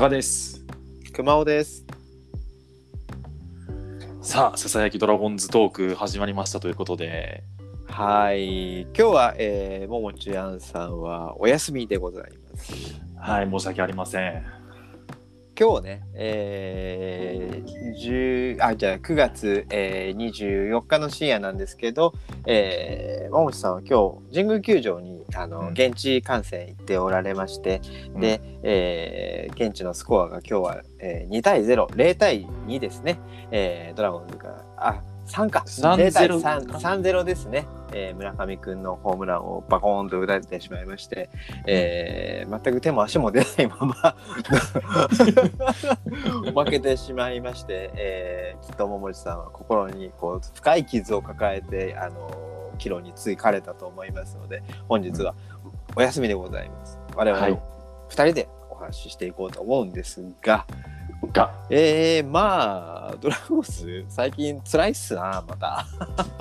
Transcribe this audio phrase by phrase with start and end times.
[0.00, 0.64] 加賀です。
[1.12, 1.84] 熊尾です。
[4.22, 7.44] さあ、ささやきドラゴンズトーク始まりましたということで、
[7.86, 8.84] はい。
[8.84, 12.98] 今日は、えー、ももちゃんさんはお休みでございます。
[13.18, 14.59] はい、申し訳ありません。
[15.60, 22.14] 今日ね、えー、10あ、じゃあ9月、えー、24日の深夜なんですけど、
[22.46, 27.82] えー、ももちさんは今日、神宮球場にあの、うん現地観戦行っておられまして、
[28.18, 33.20] で、えー現地のスコアが今日は、えー、2対0、0対2ですね。
[33.50, 35.64] えー、ドラゴンズが、あ、3か。
[35.66, 36.66] 3-0 0対3
[37.00, 37.66] 3-0ですね。
[37.92, 41.28] えー村上くんのホームランをバコーンと打たれてしまいまして、
[41.66, 44.14] えー全く手も足も出ないまま
[46.64, 52.30] 負けてしまいまして、えーきっと桃地さんは心にこう深い傷を抱えて、あの
[52.78, 55.34] 帰路につかれたと思いますので本日は
[55.96, 56.98] お休みでございます。
[57.14, 57.52] 我々はい
[58.10, 60.66] 2人でお話ししていこうと思うんですが、
[61.32, 65.86] が、えー、まあドラゴンズ最近辛いっすなまた。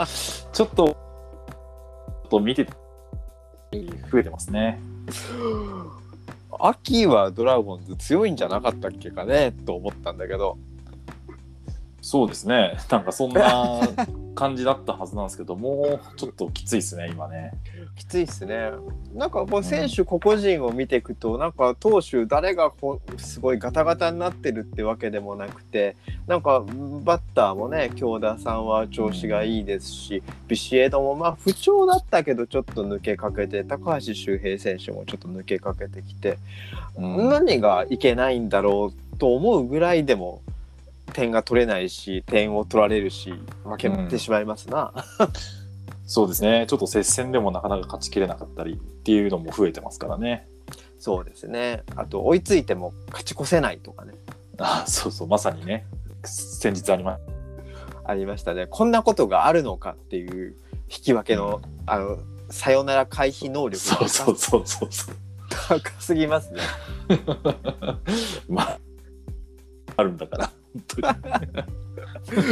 [0.51, 0.95] ちょっと、ちょ
[2.25, 2.65] っと見て、
[4.11, 4.79] 増えてますね。
[6.59, 10.57] 秋はドラゴンズ強いんじゃなかったっけかねと思ったんだけど
[12.01, 12.77] そうですね。
[12.89, 13.81] なんかそんな
[14.39, 17.51] 感じだったはずなんですけど、もうちょっときついですね、今ね。
[17.97, 18.71] きついっすね
[19.13, 26.63] なんかこう選手個々人を見ていくと、なんか投手誰がこうすごいガタガタになってるってわけでもなくてなんか
[27.03, 36.37] バッターもね京田さんは調子がいいですし、ビシエドもまあ不調だったけどちょっと抜けかけて高橋周平選手もちょっと抜けかけてきて、
[36.95, 40.41] うん何がいけないんだろうと思うぐらいでも
[41.09, 44.93] 点が取れないし点を取られるし負けてしまいますな。
[46.05, 46.65] そうですね。
[46.67, 50.47] ちょっと接戦でもなかなか勝ちきれなかったりっていうのも増えてますからね。
[50.99, 54.13] そうですねあと追いついても勝ち越せないとかね
[54.57, 55.85] あそうそう、まさにね。
[56.23, 57.17] 先日ありま
[58.03, 60.55] ありましたねこんなことがあるのかっていう
[60.89, 62.17] 引き分けの,、あの
[62.49, 65.15] さよなら回避能力そうそうそうそうそう。
[65.49, 66.61] 高すぎますね。
[68.49, 68.79] まあ、
[69.95, 70.51] あるんだから。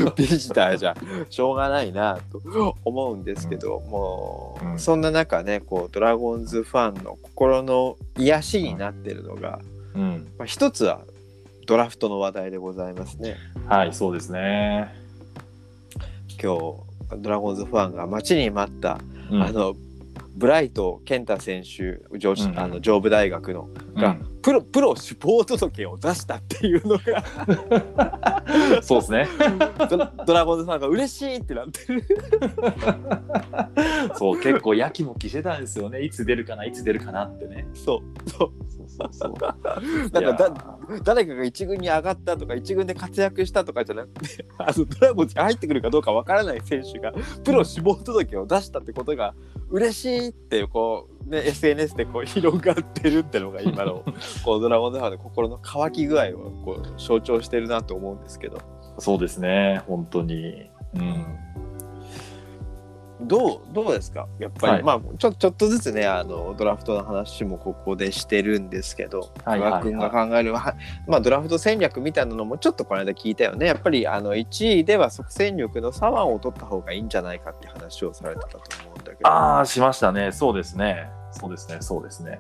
[0.04, 0.96] 本ビジターじゃ
[1.30, 2.42] しょうがないなと
[2.84, 9.60] 思うんですけど、もう、うんそんな中ねこうドラゴンズファンの心の癒しになってるのが、
[9.96, 10.28] うん。
[10.38, 11.02] まあ、一つは
[11.66, 13.36] ドラフトの話題でございますね。
[13.68, 14.94] はい、そうですね。
[16.42, 19.00] 今日ドラゴンズファンが待ちに待った、
[19.32, 19.76] うんあの
[20.38, 27.24] ブライト健太選手上,、うんあの上部大学のが、プロプロ志望届を出したっていうのが
[28.48, 29.28] うん そうですね。
[29.90, 32.04] ドラドラゴンズファンが嬉しいってなってる。
[34.16, 36.02] そう、結構やきもきしてたんですよね。
[36.02, 37.68] いつ出るかな、いつ出るかなってね。
[37.74, 39.34] そうそうそうそうそう。
[40.14, 49.34] なんかだ誰かが一軍に上がったとか一軍で活躍したとかじゃなくてあのドラゴンズに入ってくるかどうかわからない選手がプロ志望届を出したってことが
[49.70, 54.04] 嬉しいってこう、ね、SNS でこう広がってるってのが今の
[54.44, 58.60] こうドラゴンズファンの心の乾き具合をこう象徴してるなと思うんですけど
[59.00, 60.70] そうですね、本当に。
[60.96, 61.26] うん。
[63.20, 64.28] どうどうですか？
[64.40, 64.84] やっぱり、はい。
[64.84, 70.76] まあちょちょっとずつねあのドラフトの話もここでしてるんですけどはい君が考える、は
[71.08, 79.28] まあ、ドラフト戦略みたいなのもちょっとこの間聞いたよねやっぱりあの1位では即戦力の左腕を取った方がいいんじゃないかって話をされてたと思うんだけど。
[79.28, 80.32] ああ、しましたね。
[80.32, 81.10] そうですね。
[81.32, 82.40] そうですね、そうですね。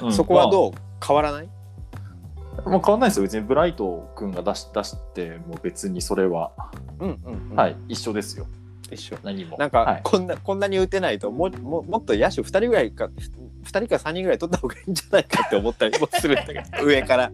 [0.00, 0.12] うん。
[0.12, 0.72] そこはどう、
[1.04, 1.46] 変わらない？
[1.46, 3.22] まあ、まあ変わんないですよ。
[3.24, 6.52] 別にブライト君が出し出しても別にそれは、
[7.00, 7.56] うんうん、うん。
[7.56, 8.46] はい、一緒ですよ。
[8.90, 9.56] 一緒何も。
[9.58, 17.30] なんか、はいこんなこんなに打てないともももっと野手2人ぐらいか2人か3人ぐらい取った方がいいんじゃないかって思ったり もするんだけど上から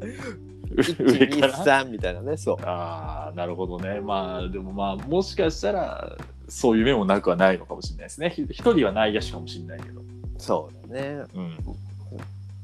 [0.70, 4.00] 上から？123みたいなねそうああ、なるほどね。
[4.00, 6.16] まあ、でもまあ、もしかしたら、
[6.48, 8.30] そういう面もなくはないのかもしれないですね。
[8.30, 10.00] ひ一人は内野手かもしれないけど。
[10.38, 11.56] そうだねうん。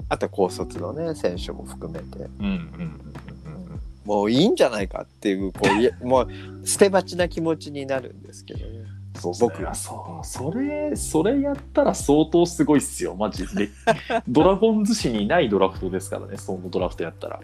[0.09, 3.15] あと高卒のね選手も含めてうんうんうんうん
[4.07, 8.87] もういいんじゃないかっていうこういやもう捨て鉢な気持ちになるんですけどね。
[9.19, 13.17] そう僕がそうそれそれやったら相当すごいっすよ。
[13.17, 13.69] マジで。
[14.29, 17.41] ドラゴンズ誌にないドラフトですからねそのドラフトやったら。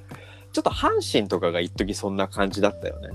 [0.53, 3.09] ちょっと阪神とかが一時そんな感じだったよね。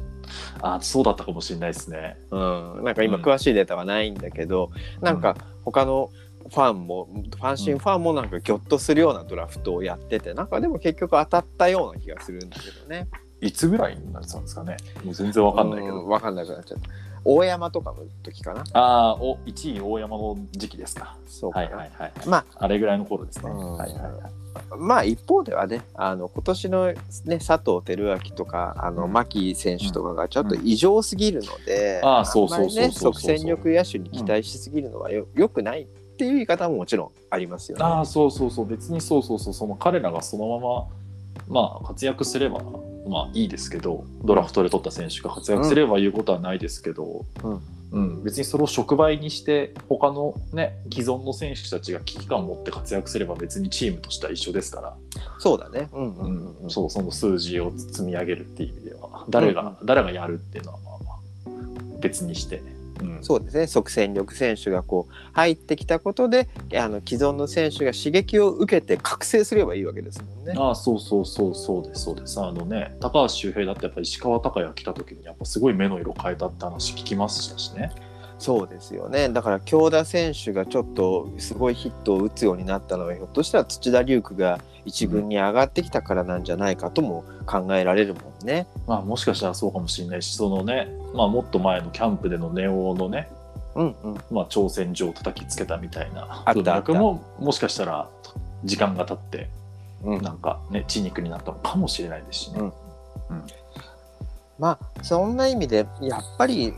[0.61, 2.17] あそうだったかもしれないですね。
[2.31, 2.83] うん。
[2.83, 3.21] なんか今うん。
[3.21, 4.71] 詳しいデータはないんだけど、
[5.01, 6.09] なんか他の
[6.49, 7.07] ファンも
[7.39, 13.07] 阪神ファンもなんかギョッとするようなドラフトをやっててなんかでも結局当たったような気がするんだけどね
[13.41, 14.77] いつぐらいになってたんですかね？
[15.03, 16.89] もう全然わかんないけど、うわかんなくなっちゃった
[17.23, 18.63] 大山とかの時かな？
[18.73, 21.15] ああ、お1位大山の時期ですか。
[21.27, 22.11] そうかな、はいはいはい。
[22.27, 23.51] まああれぐらいの頃ですね。
[23.51, 24.13] うんはいはいはい。
[24.79, 26.95] まあ一方ではねあの今年の、ね、
[27.37, 35.85] 佐藤輝明とかあのうん牧選手とかがちょっと異常すぎるので、ああそうそうそう即戦力野手に期待しすぎるのはよ,、よくないっ
[36.17, 37.83] ていう言い方ももちろんありますよね。
[37.83, 38.65] ああ、そうそうそう。
[38.65, 39.53] 別にそうそうそう。
[39.53, 42.59] その彼らがそのまま、まあ、活躍すれば、
[43.07, 47.61] まあいいですけど、ドラフトで取った選手が活躍すれば言うことはないですけど、うん。
[47.89, 54.97] うん、別にそれを触媒にして他のね既存の選手たちが危機感を持って活躍すれば別にチームとしては一緒ですから、
[55.39, 55.87] そうだね。
[55.93, 56.57] うんううんうん。
[56.63, 56.69] うん。
[56.69, 59.25] そうその数字を積み上げるっていう意味では。
[59.29, 61.17] 誰が、誰がやるっていうのはまあまあ
[61.99, 62.76] 別にして、うん、
[63.21, 63.67] そうですね。
[63.67, 70.53] 即戦力選手がこう入ってきたことであの既存の選手が刺激を受けて覚醒すればいいわけですもんね。
[70.57, 72.03] ああそうそうそうそうです。
[72.03, 72.39] そうです。
[72.39, 77.91] あのね高橋周平だってやっぱり石川昂弥来た時にやっぱすごい目の色変えたって話聞きましたしね
[78.39, 79.29] そうですよね。
[79.29, 88.67] だから京田選手がちょっとすごいヒットを打つようになったのはひょっとしたら土田龍空が一軍に上がってきたからなんじゃないかとも考えられるもんね。
[88.85, 93.29] まあもしかしたらそうかもしれないしそのね、まあ、もっと前のキャンプでのネオのね
[93.75, 98.09] うんうん、まあ、挑戦状を叩きつけたみたいな文脈ももしかしたら
[98.63, 99.49] 時間が経って
[100.03, 100.21] うん。
[100.21, 102.59] なんかね血肉になったのかもしれないですしね。
[102.59, 102.73] うん。
[104.59, 106.73] まあそんな意味でやっぱり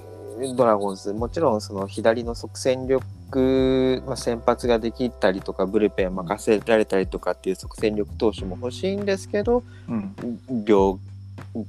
[0.56, 1.14] ドラゴンズ。
[1.14, 10.16] もちろんその左の即戦力、まあ、先発ができたりとかブルペン任せられたりとかっていう即戦力投手も欲しいんですけどうん。
[10.66, 11.00] 両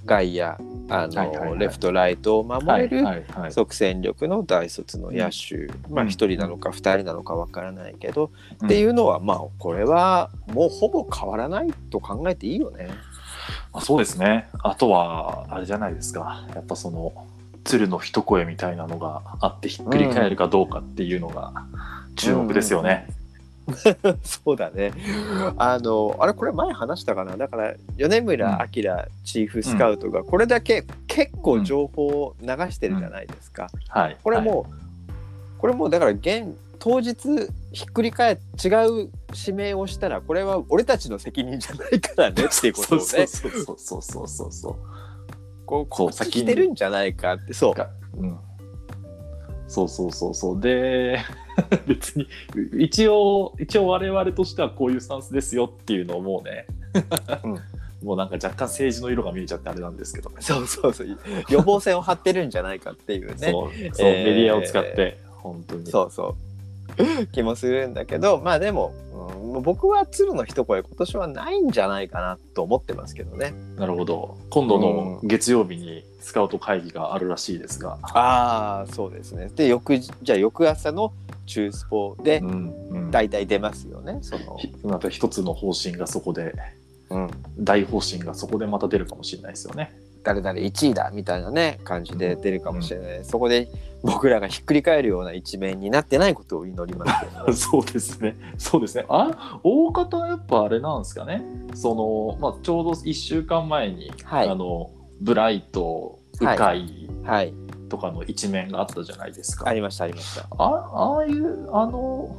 [0.05, 0.57] 外野
[0.89, 1.59] あの、はいはいはい。
[1.59, 3.05] レフトライトを守れる、
[3.51, 8.31] 即戦力の大卒の野手、まあうん1人なのか2人なのかわからないけど、
[8.61, 8.67] うん。
[8.67, 12.89] っていうのはまあこれはもうほぼ変わらないと考えていいよね。
[13.73, 14.49] まあ、そうですね。
[14.63, 16.47] あとはあれじゃないですか。
[16.55, 17.13] やっぱその
[17.65, 21.53] 鶴の一声みたいなのがあってひっくり返るかどうかっていうのが
[22.17, 23.09] 注目ですよね。
[24.23, 24.93] そうだね。
[25.57, 27.37] あのあれこれ前話したかな？
[27.37, 28.83] だから米村明
[29.25, 33.69] チーフスカウトがこれだけ結構情報を流してるじゃないですか。
[33.89, 37.15] はい、これもう、これもうだから現当日
[37.73, 38.69] ひっくり返っ違
[39.05, 43.05] う指名をしたらこれは俺たちの責任じゃないからねっていうことをね。
[43.05, 44.77] そうそうそうそうそうそうそう
[45.89, 47.91] こう先に来てるんじゃないかってそうか。
[48.17, 48.27] う。
[48.27, 48.39] ん、
[49.69, 50.61] そうそうそうそう。
[50.61, 51.21] で
[51.87, 52.27] 別に
[52.79, 56.67] 一応一応我々としてはこういうスタンスですよっていうのをもうね、
[57.45, 57.59] うん。
[58.03, 61.19] もうなんか若干政治の色が見えちゃってあれなんですけど、そうそうそう。
[61.51, 63.35] 予防線を張ってるんじゃないかっていうね。
[63.37, 63.51] そう
[63.95, 65.87] そう、えーメディアを使って本当に。
[65.87, 66.50] そうそう
[67.33, 68.93] 気もするんだけどまあでも、
[69.55, 73.53] うん、僕は鶴の一声今年はないんじゃないかなと思ってますけどね。
[73.77, 74.37] なるほど。
[74.51, 79.51] 今度の月曜日にスカウト会議があるらしいですが、ああそうですね。
[79.55, 81.13] で翌じゃあ翌朝の
[81.47, 83.11] 中スポでうんうん。
[83.11, 86.55] 大体出ますよねその、ひまた一つの方針がそこで。
[87.11, 89.93] うん、大方針がそこでまた出るかもしれないですよね。
[90.23, 93.69] 誰々1位だみたいなね感じで出るかもしれない、そこで
[94.03, 98.37] 僕らがひっくり返るような一面になってないことを祈りますね そうですね。
[98.59, 99.05] そうですね。
[99.09, 101.43] あ、大方やっぱあれなんですかね？
[101.75, 104.91] その、まあ、ちょうど1週間前に、はいあの、
[105.21, 106.75] ブライト、鵜飼
[107.25, 107.55] はい
[107.89, 109.69] とかの一面があったじゃないですか。
[109.69, 112.35] ありましたありましたあああいう、あの、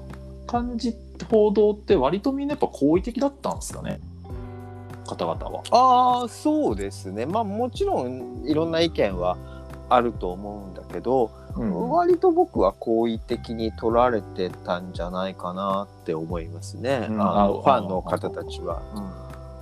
[0.48, 0.96] 感じ、
[1.30, 4.00] 報道って割とみんなやっぱ好意的だったんですかね？
[5.06, 5.64] 方々は。
[5.72, 9.38] ああそうですねまあもちろんいろんな意見は
[9.90, 18.82] あると思うんだけど、うん割と僕は好意的に取られてたんじゃないかなって思いますね、うんあのあファンの方たちは。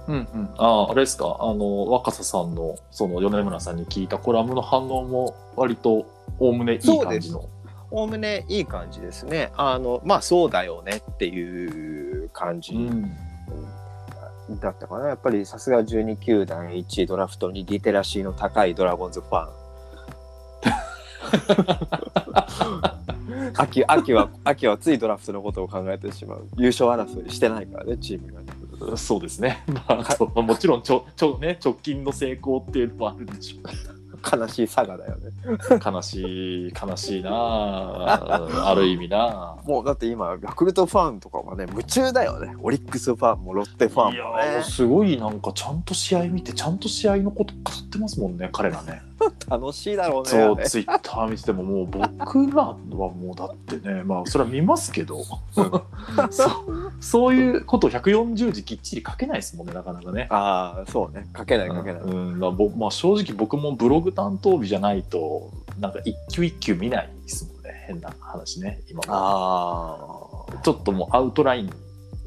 [0.08, 6.08] うんうん、ああれですかあの若狭さんのその米村さんに聞いたコラムの反応も割と
[6.40, 7.48] おおむねいい感じの
[7.92, 9.52] おおむねいい感じですね。
[9.56, 13.12] あのまあそうだよねっていう感じうん
[14.60, 15.08] だったかな。
[15.08, 19.50] やっぱりさすが12球団1位ドラフトにリテラシーの高いドラゴンズファン。
[23.58, 28.48] 秋秋は秋はついドラフトのことを考えてしまう優勝争いしてないからねチームがね
[28.96, 35.32] そうですね、まあ、もちろんちょちょ、ね、直近の成功っていうのもあるんでしょ悲しい佐賀だよね。
[35.46, 38.70] う悲しい悲しいなあ。
[38.70, 42.56] ある意味なもうだって今ヤクルトファンとかはね夢中だよね。
[42.62, 49.02] オリックスファンもロッテファンいやもねーすごいなんかちゃんと試合見てちゃんと試合のこと語ってますもんね彼らね
[49.50, 55.24] 楽しいだろうねそうツイッター見ててももう僕らはもうだってねまあそれは見ますけど。
[56.32, 60.28] そうそういうことを140字きっちり書けないですもんねなかなかね。
[60.30, 61.28] ああそうね。
[61.38, 67.86] 書けない書けない、うん、まあぼまあ、正直僕もブログ担当日じゃないとなんか一級一級見ないですもんね。
[67.88, 69.04] 変な話ね今も。
[69.08, 71.70] あちょっともうアウトライン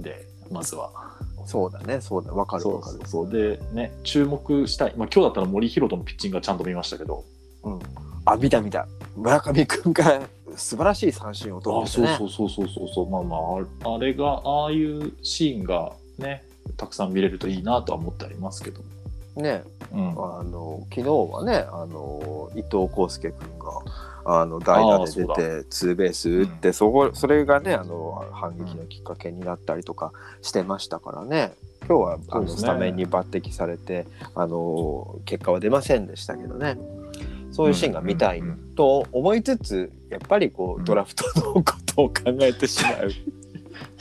[0.03, 0.91] でまずは。
[0.95, 2.01] あそうだね。
[2.01, 2.33] そうだ。
[2.33, 2.99] わかるわかる。
[2.99, 3.31] そうそう。
[3.31, 7.25] でね注目したい、まあ、今日だったら森博人のピッチングはちゃんと見ましたけど。
[7.65, 7.81] うん。
[8.25, 8.87] あ見た見た。
[9.17, 10.23] 村上君が
[10.57, 12.17] 素晴らしい三振を取あるんですね。
[12.19, 13.11] そうそうそうそうそうそう。
[13.11, 16.45] まあまあああれがああいうシーンがね
[16.77, 18.83] たくさん見れるといいなとは思ってありますけど、
[19.37, 23.83] ねうん、あの昨日はねあの伊藤康介君が
[24.25, 31.53] あの代打で出てツーベース打って、そこそれがねあの反撃のきっかけになったりとかしてましたからね。
[31.89, 34.07] 今日はあの、スタメンに抜擢されて
[34.37, 36.79] あの結果は出ませんでしたけどね。
[37.51, 38.43] そういうシーンが見たい
[38.77, 43.11] と思いつつやっぱりこううんドラフトのことを考えてしまう。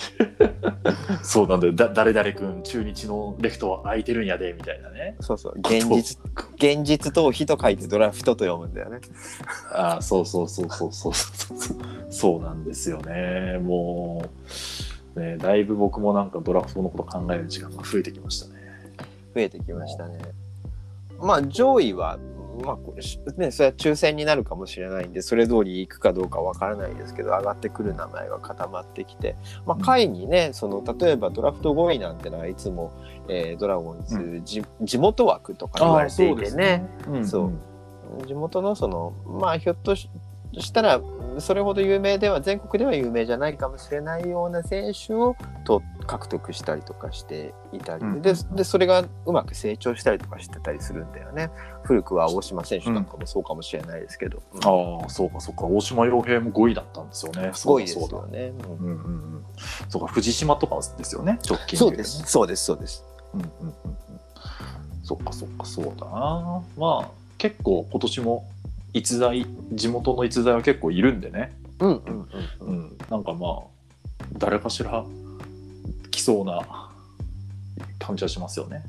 [1.24, 1.74] そうなんだよ。
[1.74, 5.16] だ誰々君中日のレフトは空いてるんやでみたいなね。
[5.20, 5.54] そうそう。
[5.60, 6.20] 現実
[6.56, 9.00] 現実逃避と書いてドラフトと読むんだよね。
[9.74, 11.78] ああそうそうそうそうそうそう。
[12.10, 13.60] そうなんですよね。
[13.62, 14.26] も
[15.16, 18.54] うねだいぶ僕もなんかドラフトのこと考える時間が増えてきましたね。
[19.36, 20.20] 増えてきましたね。
[21.20, 22.18] まあ上位は
[22.64, 32.92] まあね、それは抽選になるかもしれないんでそれ通り行くかどうかわからないですけど上がってくる名前が固まってきて、まあ、下位にねその例えばドラフト5位なんてのはいつも、
[33.30, 36.88] えードラゴンズ、うじ地元枠とか言われていてね。
[38.28, 40.10] 地元のそのまあひょっとし
[40.60, 41.02] したら
[41.40, 51.50] それほど有名では全国では有名じゃないかもしれないような選手をと獲得したりとかしていたり、うんででそれがうまく成長したりとかしてたりするんだよね。
[51.84, 55.02] 古くは大島選手なんかもそうかもしれないですけど、うん。
[55.02, 55.66] ああそうかそうか。
[55.66, 57.52] 大島洋平も5位だったんですよね。
[57.54, 58.78] そう5位ですだそうだよね、うん。
[58.78, 59.46] うんうんうん。
[59.90, 62.24] そうか藤島とかですよね直近そうです。
[62.26, 63.06] そうですそうです。
[63.34, 63.76] うんうんうんうん。
[65.04, 66.62] そっかそっかそうだな。
[66.78, 68.46] まあ結構今年も
[68.94, 71.54] 逸材地元の逸材は結構いるんでね。
[71.80, 72.28] うんうん
[72.60, 73.52] うんなんかまあ
[74.38, 75.04] 誰かしら
[76.12, 76.90] 来そうな
[78.00, 78.84] 感じはしますよね。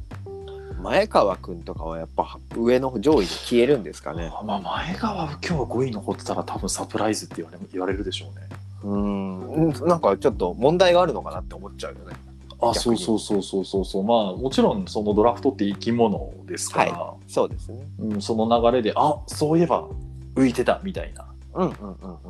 [0.82, 4.32] 前川君とかはやっぱ上の上位で消えるんですかね。
[4.44, 8.48] まあ前川今日は5位残ってたら多分サプライズって言われ言われるでしょうね。
[8.84, 12.16] うんなんかちょっと問題があるのかなって思っちゃうよね
[12.62, 14.04] あそうそうそうそうそうそう。
[14.04, 17.80] まあもちろんそのドラフトって生き物ですから、そうですね。
[17.98, 19.88] うん、その流れであそういえば
[20.36, 21.26] 浮いてたみたいな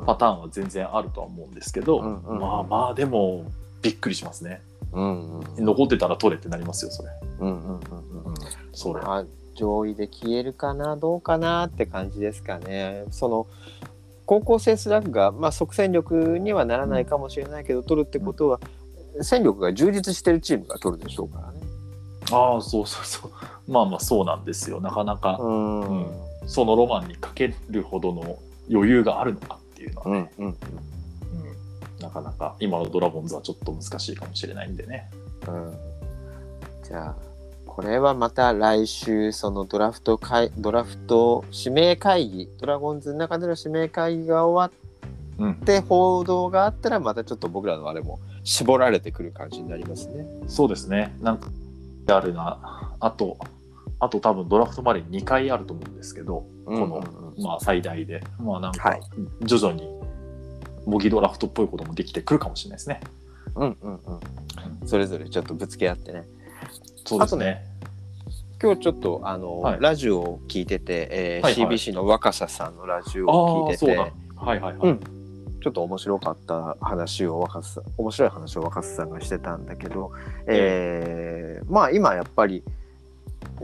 [0.05, 3.45] パターンは全然あるとは思うんですけど、うんうんまあまあでも
[3.81, 4.61] びっくりしますね。
[4.91, 7.09] うんうん残ってたら取れってなりますよそれ、
[7.39, 8.35] うんうんうんうんうん、
[8.73, 9.01] それ。
[9.01, 9.25] まあ
[9.55, 13.05] 上位で消えるかなどうかなって感じですかね。
[13.11, 13.47] その
[14.25, 18.59] 高校生スラッグが、まあ、即戦力にはならないかもしれないけど、取るってことは、
[19.21, 21.59] 戦力が充実してるチームが取るでしょうからね。
[22.31, 23.71] ああそうそうそう。
[23.71, 24.81] まあまあそうなんですよ。
[24.81, 25.81] なかなか、うん。
[25.81, 26.07] うん。
[26.47, 28.37] そのロマンにかけるほどの
[28.71, 30.57] 余裕があるのかっていうのはね、うんうんうん。
[31.99, 35.09] なかなか今のドラゴンズはちょっと難しいかもしれないんでね。
[35.47, 35.77] うん。
[36.83, 37.15] じゃあ
[37.65, 44.77] これはまた来週そのドラフト会ドラフト指名会議ドラゴンズの中での指名会議が終わ
[45.39, 45.51] うん。
[45.53, 50.25] って報道があったらまたちょっと僕らのあれも絞られてくる感じになりますね。
[50.47, 51.15] そうですね。
[51.21, 51.49] なんか
[52.07, 52.95] あるな。
[52.99, 53.37] あと
[53.99, 57.03] あと多分ドラフトまで2回あると思うんですけど、この
[57.39, 58.21] まあ最大で。
[58.39, 59.01] まあなんかはい。
[59.43, 59.87] 徐々に
[60.85, 62.99] 模擬ドラフトっぽいこともできてくるかもしれないですね。
[63.55, 64.87] うんうんうん。
[64.87, 66.25] それぞれちょっとぶつけ合ってね。
[67.05, 67.65] そうですね。
[68.61, 69.79] 今日ちょっとあの、はい。
[69.79, 71.77] ラジオを聞いてて、えーはいはい。
[71.77, 73.97] CBC の若狭さんのラジオあを聞いてて。
[73.97, 74.75] はいはいはい。
[74.81, 75.22] うん
[75.63, 80.11] ちょっと面白かった話を若狭面白い話を若狭さんがしてたんだけど、
[80.45, 82.63] えーまあ今やっぱり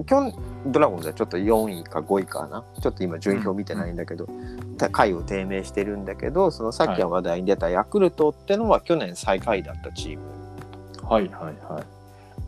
[0.08, 0.38] 今日
[0.68, 2.63] ドラゴンズはちょっと4位か5位かな。
[2.82, 4.27] ちょっと今順位表見てないんだけど、
[4.77, 10.24] た下位を低迷してるんだけどそのさっき話題に出たヤクルトってのは去年最下位だったチーム。
[11.03, 11.84] はいはいは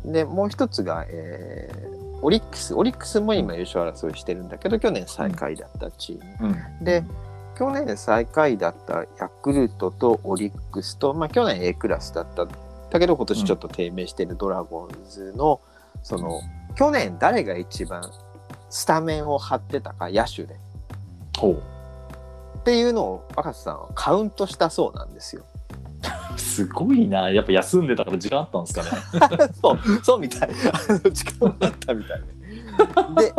[0.05, 0.11] い。
[0.11, 2.75] でもう一つが、えーオリックス。
[2.75, 7.03] オリックスも今優勝争いしてるんだけど去年最下位だったチーム、うん、で
[7.57, 15.61] 去年最下位だったヤクルトとオリックスと、まあ、去年 A クラスだっただけど今年ちょっと低迷してるドラゴンズの、
[16.03, 16.41] その
[16.75, 18.03] 去年誰が一番
[18.69, 20.55] スタメンを張ってたか野手で
[21.37, 21.63] ほう。
[22.59, 25.43] っていうのを若狭さんはカウントしたそうなんですよ。
[26.37, 27.29] すごいな。
[27.29, 28.89] やっぱ休んでたから時間あったんですかね。
[33.15, 33.33] で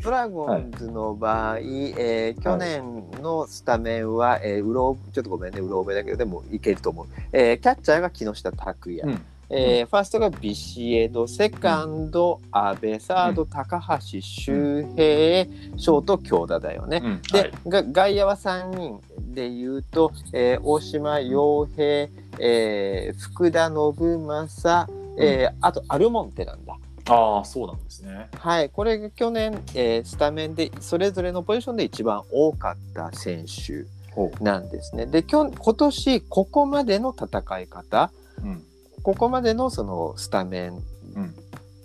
[0.00, 9.20] ドラゴンズの場合、えー去年のスタメンは、えーうろちょっとごめんねうろ覚えだけどでもいけると思う、えーキャッチャーが木下拓也、うん。
[9.50, 11.26] えーファーストがビシエド。
[11.26, 17.02] セカンド阿部サード高橋周平ショート京田だよね。
[17.04, 17.22] うん。
[17.30, 17.52] で、はい。
[17.68, 19.00] が外野は3人
[19.34, 24.86] で言うと、えー大島洋平、えー福田信正、
[25.18, 26.76] えーあとアルモンテなんだ。
[27.08, 28.28] ああそうなんですね。
[28.38, 35.06] はい、これが去年、えースタメンでそれぞれのポジションで一番多かった選手ほなんですね。
[35.06, 38.10] で今日今年ここまでの戦い方
[38.42, 38.46] う。
[38.46, 38.62] うん
[39.02, 40.82] ここまでのそのスタメン
[41.14, 41.34] うん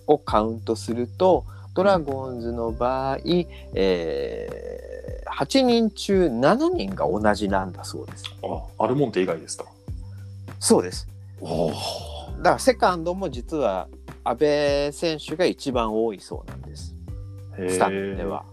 [0.07, 3.19] をカウントするとドラゴンズの場合、
[3.75, 4.89] えー
[5.31, 8.25] 8人中7人が同じなんだそうです。
[8.43, 9.65] あアルモンテ以外ですか？
[10.59, 11.07] そうです。
[11.39, 11.69] おお。
[12.39, 13.87] だからセカンドも実は
[14.29, 16.95] 阿部選手が一番多いそうなんです。
[17.67, 18.45] スタメンでは。。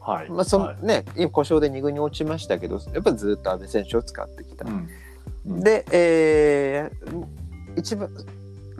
[0.00, 0.30] はい。
[0.30, 4.64] まあそのはいね、今故障で2軍に落ちましたけどやっぱりずっと阿部選手を使ってきた。
[4.64, 4.76] うんう
[5.58, 7.26] んで、えー
[7.76, 8.10] 一番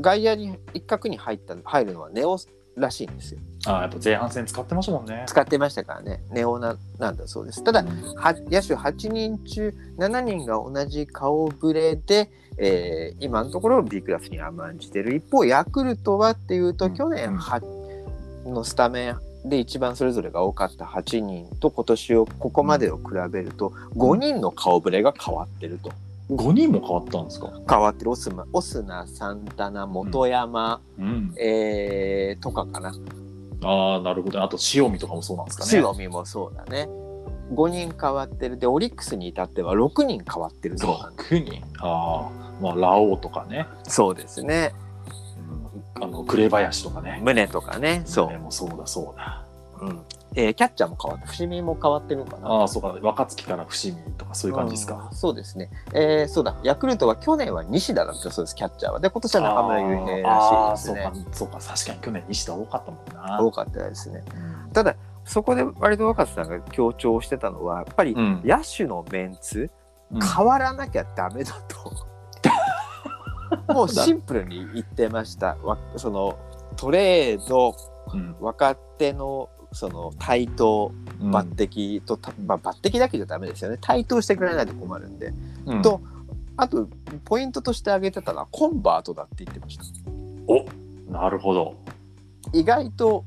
[0.00, 2.36] 外野に一角に入った入るのはネオ
[2.76, 3.40] らしいんですよ。
[3.66, 5.24] あーやっぱ前半戦使ってましたもんね。
[5.26, 7.62] 使ってましたからねネオななんだそうです。
[7.62, 17.60] ただは野手8人中7人が同じ顔ぶれで、えー今のところ B クラスに甘んじてる一方ヤクルトはっていうと、うん去年は
[18.46, 25.92] のスタメンで一番それぞれが多かった8人と今年をここまでを比べると5人の顔ぶれが変わってると。
[26.30, 27.50] 5人も変わったんですか？
[27.68, 31.34] 変わってるオスナオスナサンタナ本山、うん。
[31.40, 32.92] えーとかかな
[33.64, 34.42] ああなるほど。
[34.42, 35.70] あと塩見とかもそうなんですかね。
[35.74, 36.86] 塩見もそうだね
[37.54, 41.62] 5人変わってるでオリックスに至っては6人変わってるそうなんで6人？
[41.78, 43.66] ああまあラオウとかね。
[43.84, 44.72] すそうですね。
[45.96, 46.04] うん。
[46.04, 47.20] あの紅林とかね。
[47.22, 48.02] 胸とかね。
[48.04, 49.44] そねもうそうだそうだ。
[49.80, 50.02] う、うん。
[50.34, 52.48] えーキャッチャーも変わって伏見も変わってるのかな。
[52.48, 52.96] ああそうか。
[53.00, 55.08] 若月から伏見とかそういう感じですか。
[55.10, 55.16] うん。
[55.16, 56.56] そうですね、えーそうだ。
[56.62, 58.54] ヤクルトは去年は西田だったそうです。
[58.54, 59.00] キャッチャーは。
[59.00, 61.10] で今年は中村悠平らしいですね。
[61.32, 61.60] そうか。
[61.60, 61.74] そうか。
[61.74, 63.42] 確かに去年西田多かったもんな。
[63.42, 64.22] 多かったですね。
[64.66, 64.72] うん。
[64.72, 68.42] ただそこで割と若狭さんが強調してたのはやっぱりうん。
[68.44, 69.70] 野手のメンツ、
[70.12, 70.20] うん。
[70.20, 71.92] 変わらなきゃダメだと
[73.72, 75.56] もうシンプルに言ってました。
[75.62, 76.38] わその
[76.76, 77.74] トレード
[78.12, 78.36] うん。
[78.40, 81.34] 若手のその対等うん。
[81.34, 83.78] 抜擢と、たまあ、抜擢だけじゃダメですよね。
[83.80, 85.32] 対等してくれないと困るんで。
[85.66, 85.82] うん。
[85.82, 86.00] と
[86.56, 86.88] あと
[87.24, 89.84] ポイントとして挙げてたのはコンバートだって言ってました。
[90.48, 90.64] お
[91.10, 91.74] なるほど。
[92.52, 93.24] 意外と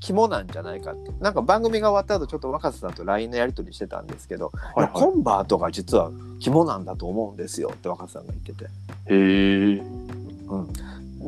[0.00, 1.12] 肝なんじゃないかって。
[1.20, 6.10] なんか番組が終わった後ちょっと若狭さんと LINE のやり取りしてたんですけど、はいはコンバートが実は
[6.40, 8.64] 肝なんだと思うんですよって若狭さんが言ってて。
[8.64, 9.14] い。
[9.14, 9.82] へえ。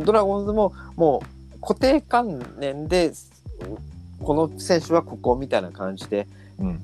[0.04, 1.22] ドラゴンズもも
[1.54, 3.12] う固定観念で
[4.20, 6.26] この選手はここみたいな感じで、
[6.58, 6.80] うん。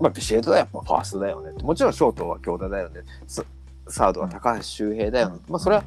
[0.00, 3.42] まあ、ビシエドはやっぱファーストだよねもちろんショートは京田だよねサ
[3.88, 5.52] サードは高橋周平だよね、うん。
[5.52, 5.84] まあ、それは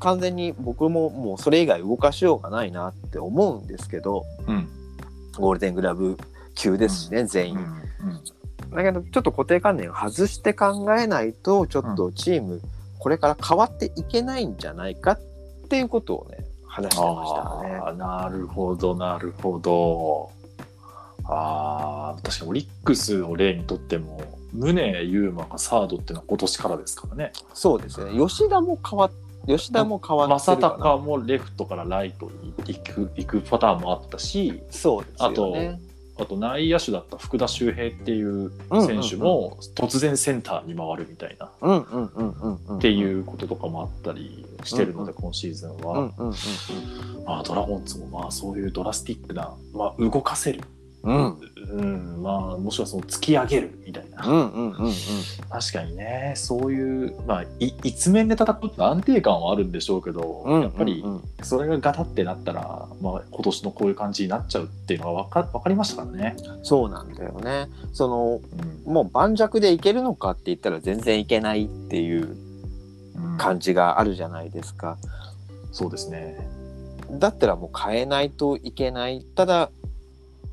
[0.00, 4.68] 完全に僕ももうそれ以外動かしようがないなって思うんですけどうん。
[5.36, 6.18] ゴールデングラブ
[6.54, 7.56] 級ですしね、全員。
[7.56, 8.74] うん。
[8.74, 12.60] だけどちょっと固定観念を外して考えないとちょっとチーム
[12.98, 15.20] これから変わっていけないんじゃないかっ
[15.68, 17.98] ていうことをね話してましたね。
[17.98, 20.30] なるほどなるほど。
[21.24, 24.20] あー確かにオリックスを例にとっても
[24.52, 27.32] 宗優馬がサードっていうのは今年からですからね。
[27.54, 28.12] そうですね。
[28.18, 29.10] 吉田も変わっ
[29.56, 30.84] 吉田も変わって正るかな。
[30.84, 35.80] 尚もレフトからライトに行く行くパターンもあったしそうですよね。
[36.18, 38.52] あと内野手だった福田周平っていう
[38.86, 42.76] 選手も突然センターに回るみたいなうんうんうんうんうん。
[42.76, 50.60] っていうこととかもあったりしてるので、今シーズンは、ドラゴンズもまあそういうドラスティックな、まあ、動かせる、
[51.02, 51.38] うん
[51.72, 54.92] うんまあ、もしくはその突き上げるみたいな、うんうんうんうん
[55.48, 66.36] 確かにねそういう、まあ、い一面で戦うって安定感はあるんでしょうけど、うんやっぱりうんうんそれがガタってなったら、まあ、今年のこういう感じになっちゃうっていうのが分か分かりましたからね。
[66.62, 67.68] そうなんだよね。
[67.92, 68.40] その
[68.86, 72.36] うんもう盤石でいけるのかって言ったら全然いけないっていう
[73.16, 74.98] うん感じがあるじゃないですか。
[75.72, 76.36] そうですね。
[77.12, 79.22] だったらもう変えないといけない。
[79.22, 79.70] ただ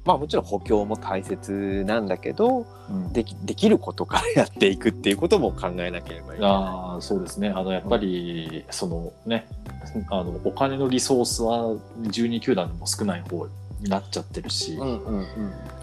[0.07, 3.11] まあもちろん補強も大切なんだけどうん。
[3.11, 6.51] できできることからやっていくっていうことも考えなければいけない。
[6.51, 7.49] ああそうですね。
[7.49, 9.45] あのやっぱり、そのね
[10.09, 13.47] あのお金のリソースは12球団でも少ない方
[13.81, 15.23] になっちゃってるし、うんうんうん、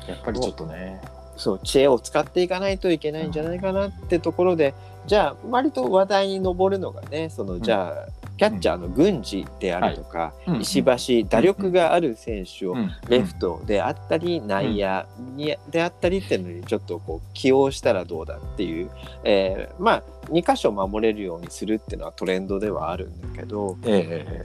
[0.08, 1.00] やっぱりちょっとね、
[1.36, 4.74] そう知恵を使っていかないといけないんじゃないかなってところで
[5.06, 10.60] じゃあ割と話題に上るのがねそのじゃあ、キャッチャーの郡司であるとか、うん。
[10.60, 12.90] 石橋打力がある選手をうん。
[13.08, 15.04] レフトであったり内野
[15.36, 18.90] にであったりっていうのにちょっとこう起用したらどうだっていう、
[19.24, 24.44] えーまあ2箇所守れるようにするっていうのはトレンドではあるんだけどええ。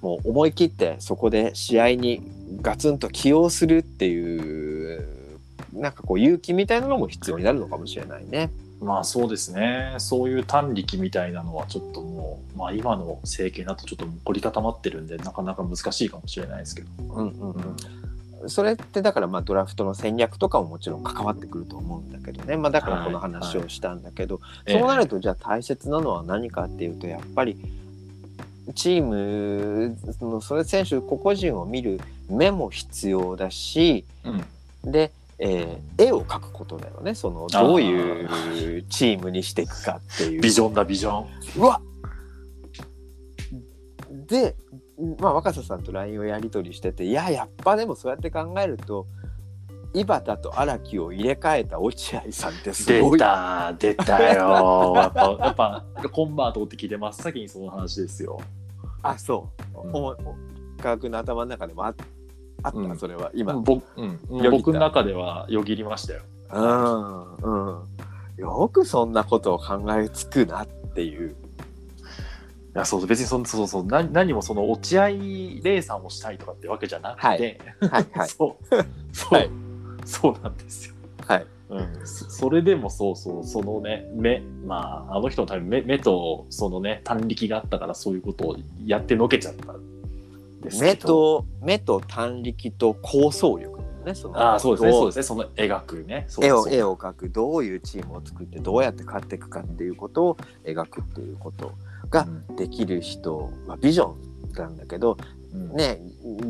[0.00, 2.22] もう思い切ってそこで試合に
[2.62, 5.06] ガツンと起用するっていう
[5.72, 8.50] なんかこう勇気みたいなのも必要になるのかもしれないね。
[8.80, 9.94] まあそうですね。
[9.98, 16.88] そういう単力みたいなのはちょっともう、まあ今の政権だとちょっと凝り固まってるんで、なかなか難しいかもしれないですけど。
[17.14, 17.50] うんうん
[18.40, 27.56] うん、それってだからまあドラフトの戦略とかももちろん関わってくると思うんだけどね、まあ、だからこの話をしたんだけど、そうなるとじゃあ大切なのは何かっていうとやっぱり
[28.74, 34.04] チームのそれ選手個々人を見る目も必要だし
[34.84, 40.40] うん、で、えー絵を描くことだよねそのどういうチームにしていくかっていう。
[40.40, 41.26] ビジョンだ、ビジョン。
[41.56, 41.80] うわ
[44.10, 44.54] で、
[45.18, 49.06] まあ、若狭さんと LINE をやり取りしてていややっぱでもそうやって考えると
[49.92, 53.18] 井端と荒木を入れ替えた落合さんってす出ごい。
[53.18, 54.92] た、出たよ。
[54.96, 58.40] やっぱ、やっぱコンバートって聞いて真っ先にその話ですよ。
[59.02, 59.88] あそう。
[59.88, 60.50] うん
[60.80, 61.94] 科学の頭の中でもあ
[62.62, 62.96] あった、うん。
[62.96, 63.30] それは。
[63.34, 63.54] 今。
[63.54, 66.22] うん僕,、の中ではよぎりましたよ。
[66.52, 71.30] うん、よくそんなことを考えつくなっていう。
[71.30, 75.08] いやそう別にそのそうそう何何もその落合
[75.62, 77.40] 礼さんをしたいとかってわけじゃなくて、はい。
[77.90, 78.28] はいはい。
[78.30, 78.64] そう。
[79.12, 79.50] そう、はい。
[80.04, 80.94] そうなんですよ。
[81.26, 81.46] はい。
[81.70, 89.74] うん、そそれでもそうそうそのね目まああの人のために目目とそのね短力があったからそういうことをやってのけちゃった
[90.80, 94.14] 目と目と短力と構想力ね。
[94.14, 94.38] その。
[94.38, 96.26] ああそうですねどそうですねその描くね。
[96.40, 101.72] 絵を絵を描くどういうチームを作ってどうやって勝っていくかっていうことを描くっていうこと
[102.08, 102.56] がうん。
[102.56, 105.16] できる人、まあ、ビジョンなんだけど
[105.52, 105.76] うん。
[105.76, 106.00] ね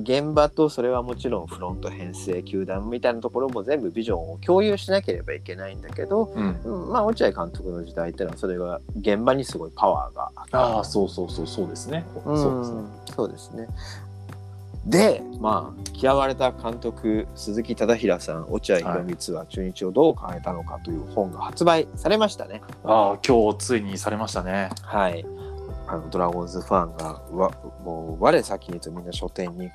[0.02, 6.60] 現場とそれはもちろんフロント編成球団みたいなところも全部ビジョンを共有しなければいけないんだけど、うん。
[6.62, 10.58] うんまあ落合監督の時代っていうのはそれが現場にすごいパワーがあった。
[10.58, 12.04] ああそうそうそうそうですね。
[12.24, 12.38] うん。
[12.38, 13.68] そうですねそうですね。
[14.86, 22.62] で、まあ、嫌われた監督、鈴木忠平さん、落合博満は中日をどう変えたのかという本が発売されましたね。
[22.82, 25.26] ああ今日ついにされましたねはい。
[25.86, 27.50] あのドラゴンズファンが、わ
[27.84, 29.70] もう、我先にとみんな書店に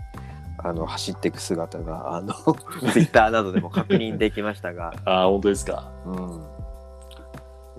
[0.58, 2.34] あの走っていく姿が、あの、
[2.92, 6.55] ツイッターなどでも確認できましたが、 ああ本当ですかうん。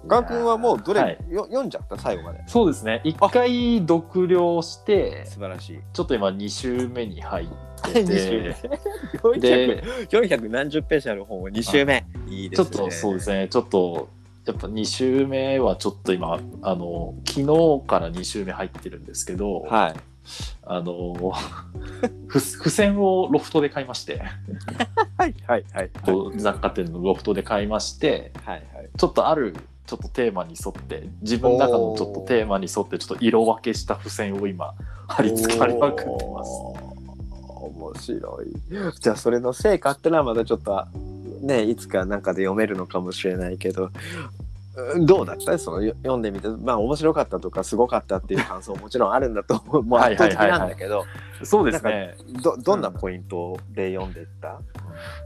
[0.07, 1.97] ガン君はもうどれ、はいよ読んじゃった？
[1.99, 2.43] 最後まで。
[2.47, 5.79] そうですね一回読了して素晴らしい。
[5.93, 7.49] ちょっと今2週目に入っ
[7.93, 8.69] て2週て
[9.35, 9.39] 目？
[9.41, 12.05] で400何十ページある本を2週目。
[12.29, 12.69] いいですね。
[12.71, 14.09] ちょっとそうですねちょっと
[14.47, 17.47] やっぱ2週目はちょっと今あの昨日
[17.87, 19.95] から2週目入ってるんですけど、はい。
[20.65, 21.33] あの
[22.27, 24.21] ふ付箋をロフトで買いまして
[25.17, 28.89] はいはいはいこう雑貨店のロフトで買いましてはいはい。
[28.97, 29.55] ちょっとある
[29.87, 34.75] ちょっとテーマに沿って自分の中のちょっとテーマに沿ってちょっと色分けした付箋を今
[35.07, 36.51] 貼り付け貼りまくってます。
[37.67, 38.93] 面白い。
[39.01, 40.87] じゃあそれの成果ってのはまだちょっと
[41.43, 43.91] ねいつかなんかで読めるのかもしれないけど。
[44.77, 45.59] うんどうだった？
[45.59, 51.05] そのよ読んでみてまあ面白かったとかすごかったっていう感想ももちろんあるんだと思う もう圧倒的なんだけど
[51.43, 52.15] そうですね。
[52.43, 54.61] どどんなポイントで読んでいった、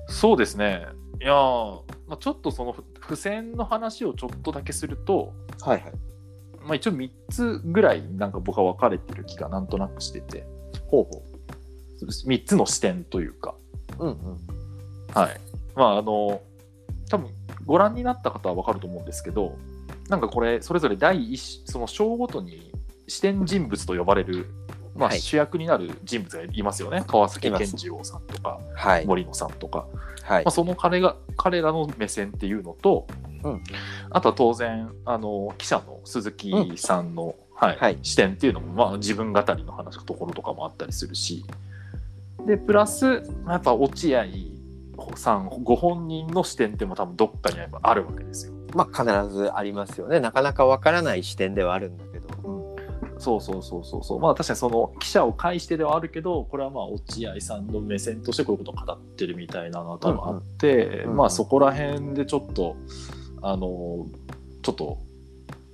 [0.08, 0.86] そうですね。
[1.20, 5.92] いやーまあ、ちょっとそのふ付箋の話をちょっとだけすると、はいはい。
[6.64, 10.46] まあ、一応3つぐらいなんか僕は分かれてる気がなんとなくしてて
[10.88, 11.22] ほうほ
[12.26, 13.54] 3つの視点というか
[13.98, 14.04] う。
[14.04, 14.16] うんうん。
[15.14, 15.40] はい
[15.76, 16.40] まああの
[17.10, 17.30] 多分
[17.66, 19.56] ご覧になった方は分かると思うんですけど
[20.08, 22.72] なんかこれそれぞれ第一その章ごとに
[23.10, 24.46] 視点人物と呼ばれる、
[24.94, 25.20] まあ、はい。
[25.20, 29.06] 主役になる人物がいますよね、川崎います健次郎さんとかはい。
[29.06, 29.86] 森野さんとか、
[30.22, 30.44] はい。
[30.44, 30.50] まあ、。
[30.50, 33.08] その彼が彼らの目線っていうのと、
[33.42, 33.64] うん。
[34.10, 37.98] あとは当然あの記者の鈴木さんの、はいはい。
[38.02, 41.44] 視点っていうのも、まあ、自分語りの話のところとかもあったりするし。
[42.46, 44.24] でプラスまあやっぱ落合
[45.16, 48.52] さんご本人の視点っても多分どっかにやっぱあるわけですよ。
[48.74, 50.20] まあ必ずありますよね。
[50.20, 52.30] なかなかわからない視点ではあるんだけど。
[53.20, 62.76] そうそうそうそうそうまあ確かにその記者を介してではあるけどこれはまあ落合さんの目線としてこういうことを語ってるみたいなのは多分あって、うんうんまあそこら辺でちょっと
[63.42, 64.06] あの
[64.62, 64.98] ちょっと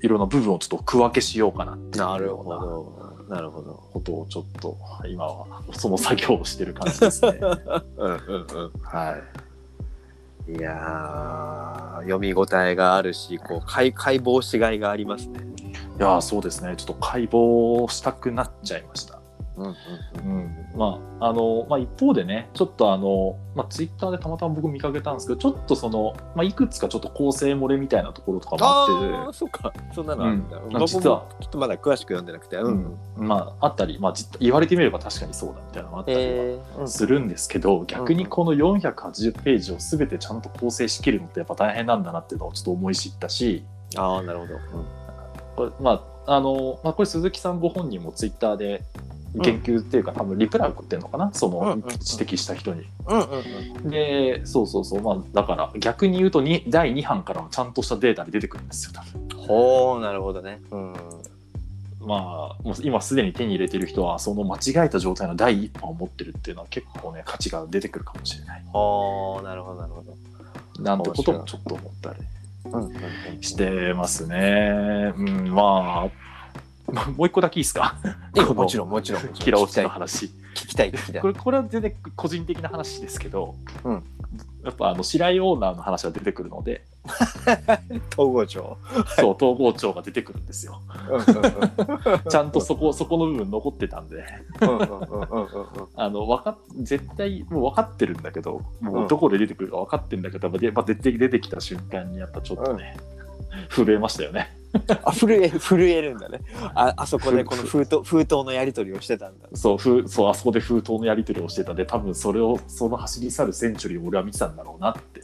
[0.03, 3.06] いろんな部分をちょっと区分けしようかなっていうなるほようなど。
[3.29, 3.83] なるほど。
[3.93, 4.77] ことをちょっと
[5.09, 7.39] 今はその作業をしてる感じですね。
[7.99, 8.73] うんうんうん。
[8.83, 9.17] は
[10.49, 10.53] い。
[10.53, 15.41] いやー読み応えがあるしこう解解剖しがいがありますね。
[15.99, 19.16] いやーそうですねちょっと解剖したくなっちゃいました。
[19.57, 19.75] うんうん
[20.25, 29.17] うん、まああの、まあ、一方でねちょっとあの、まあ、ツイッターでたまたま僕見かけたんですけどちょっとその、まあ、いくつかちょっと構成漏れみたいなところとかもあって。
[29.17, 29.73] ああそうか。
[29.95, 30.51] そんなのあるん。
[30.51, 32.57] だ、うん実はょっとまだ詳しく読んでなくて。
[32.57, 36.89] うん、まああったり、まあ、実言われてみれば確かにそうだみたいなのがあったりはえーうん。
[36.89, 43.65] するんですけど、逆にこの480ページを全てちゃんと構成しきるのってやっぱ大変なんだなっていうのをちょっと思い知ったし
[43.97, 44.55] ああなるほど、
[45.57, 48.83] これまああの、まあ、これ鈴木さんご本人もツイッターで
[49.35, 51.31] 言及っていうか、多分リプライを送ってるのかな？
[51.35, 51.81] その、うんうんうん。
[51.83, 52.85] 指摘した人に。
[53.07, 53.29] うん、うん
[53.85, 53.91] うん。
[53.91, 55.03] でそうそうそう。
[55.03, 59.47] まあだから逆に言うとに第2版からはちゃんとしたデータで出てくるんですよ多分。
[59.47, 60.61] ほうなるほどね。
[60.71, 60.95] うん。
[62.01, 68.65] まあもう今すでに手に入れてる人はその間違えた状態の第一版を持ってるっていうのは結構ね価値が出てくるかもしれない。
[68.73, 70.83] ほうなるほどなるほど。
[70.83, 72.21] なんてこともちょっと思ったり
[72.67, 73.43] うんうんうん。
[73.43, 75.13] してますね。
[75.17, 76.26] うんまあ
[76.93, 77.97] まあもう一個だけいいですか？
[78.55, 79.29] もちろんもちろん。
[79.35, 80.27] キラ落ちろん聞きたいの話。
[80.55, 80.93] 聞きたい。
[80.93, 81.23] 聞きたい。
[81.23, 84.03] これこれは全然個人的な話ですけど、うん。
[84.65, 86.85] やっぱあの白井オーナーの話が出てくるので。
[88.19, 88.79] 統合庁。
[89.17, 90.81] そう統合庁が出てくるんですよ。
[91.09, 91.25] うんうん
[92.29, 94.25] ちゃんとそこそこの部分残ってたんで。
[94.61, 95.01] うんうんうんうんうん。
[95.01, 99.05] うんあのわかっ絶対もう分かってるんだけどもうん。
[99.05, 102.97] うどこで出てくるか分かってるんだけど、やっぱ出て出てきた瞬間にやっぱちょっとね、
[103.69, 104.57] 震えましたよね。
[105.05, 106.41] あ震え 震えるんだね。
[106.75, 109.49] ああそこでこの封筒封筒のやり取りをしてたんだ。
[109.55, 115.23] そうふそうあそこで封筒のやり取りをしてたんで多分それをその走り去るセンチュリーを俺は見てたんだろうなって。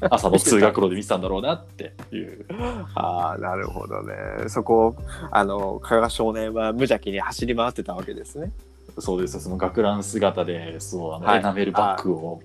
[0.10, 2.46] 朝の通学路で見てたんだろうなっていう。
[2.94, 4.14] ああなるほどね。
[4.48, 4.96] そこを
[5.30, 8.52] あの加賀少年は無邪気に走り回ってたわけですね。
[8.98, 9.40] そうです。
[9.40, 11.38] その学ラン姿でそうあの、はい。
[11.38, 12.40] エナメルバッグを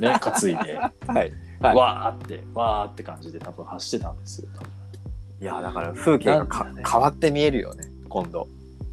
[0.00, 0.78] ね担いで。
[1.06, 1.76] はいはい。
[1.76, 4.48] わーってわーって感じで多分走ってたんですよ
[5.40, 6.82] いやだから風景がかね。
[6.88, 8.46] 変わって見えるよね今度。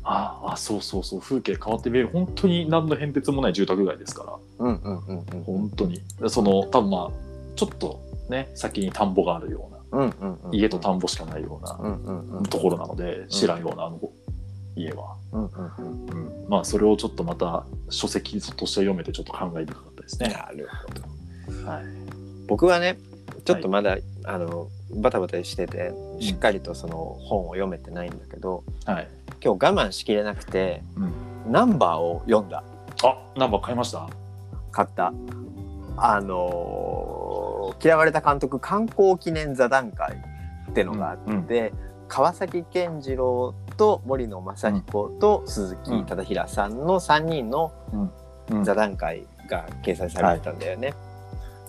[0.04, 2.08] ああそうそうそう風景変わって見える。
[2.08, 4.66] 本当に何の変哲もない住宅街ですから。
[4.66, 6.02] うんうんうんうん本当に。
[6.28, 7.12] その多分まあ
[7.56, 14.00] ちょっとね先に田んぼがあるようなうんうんうん家と田んぼしかないようなところなので、知らんようなあの
[14.76, 16.50] 家は、うんうんうんうん。
[16.50, 20.30] まあそれをちょっとまた書籍として読めてちょっと考え深かったですね。
[20.30, 21.70] なるほど。
[21.70, 21.84] はい、
[22.50, 22.98] 僕はね
[23.46, 29.08] ちょっとまだ、あのバタバタしててしっかりとその本を読めてないんだけど、はい。
[29.44, 30.82] 今日我慢しきれなくて
[31.46, 32.64] うん、ナンバーを読んだ。
[33.04, 34.10] あナンバー買いました？
[34.72, 35.14] 買った。
[35.98, 40.18] あのー嫌われた監督観光記念座談会
[40.72, 47.72] ってのがあって、うん川崎健次郎と森野正彦と鈴木忠平さんの3人の
[48.50, 48.64] うん。
[48.64, 50.96] 座談会が掲載されてたんだよね。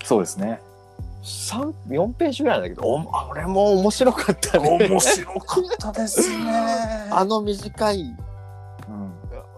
[0.02, 0.62] そうですね。
[1.22, 4.88] 3 4ページぐらいなんだけどおあれも面白かったね。
[4.88, 6.37] 面白かったですね。
[7.11, 8.16] あの短い
[8.88, 9.12] うん、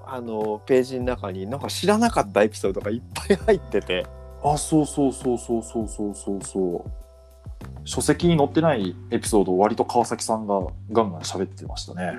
[0.06, 4.06] あのページの中になんか知らなかったエピソードがいっぱい入ってて
[4.42, 7.02] あそうそうそうそうそうそうそうそう。
[7.84, 10.60] 書籍に載ってないエピソードを割と川崎さんが
[10.92, 12.12] ガンガン喋ってましたね。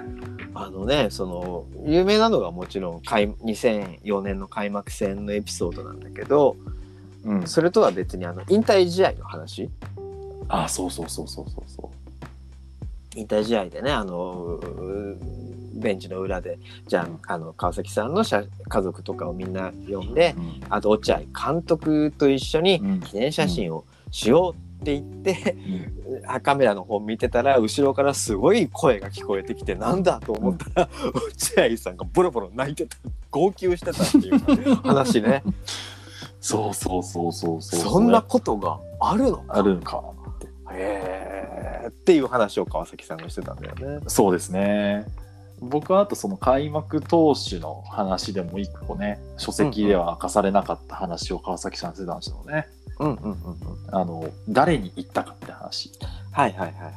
[0.53, 6.58] あのねその有名なのがもちろん開2004年の開幕戦のエピソードなんだけど
[7.23, 9.69] うん、それとは別にあの引退試合の話。
[10.49, 11.91] あそうそうそうそうそうそ
[13.15, 14.59] 引退試合でねあの
[15.73, 20.39] ベンチの裏でじゃああの川崎さんの写家族とかをみんな呼んでう。
[20.39, 20.62] うん。
[20.69, 22.99] あと落合監督と一緒にうん。
[23.01, 25.55] 記念写真をしようって言って、
[26.07, 26.29] うん。
[26.29, 32.97] あ カメラの方見てたら後ろからすごい声が聞こえてきてなんだと思ったら、落合さんがボロボロ泣いてた。
[33.31, 35.43] 号泣してたっていう話ね
[36.43, 37.79] そうそうそうそうそう。
[37.79, 40.03] そんなことがあるのかあるのか
[40.36, 40.47] って。
[40.73, 44.03] へーっていう話を川崎さんがしてたんだよね。
[44.08, 45.06] そうですね。
[45.62, 52.67] 僕はあとその開幕投手の話でも一個ね、書籍では明かされなかった話を川崎さんしてたんですよね。
[52.99, 53.95] うんうんうんうん。
[53.95, 55.91] あの、誰に言ったかって話。
[56.34, 56.93] はいはいはいはい。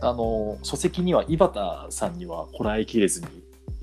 [0.00, 1.52] あの、書籍には井端
[1.90, 3.26] さんにはこらえきれずに